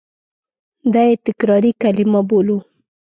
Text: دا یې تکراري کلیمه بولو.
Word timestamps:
دا 0.93 1.01
یې 1.09 1.15
تکراري 1.25 1.71
کلیمه 1.81 2.21
بولو. 2.27 2.57